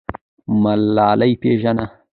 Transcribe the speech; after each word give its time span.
ملالۍ 0.63 1.31
پیژنه. 1.41 1.85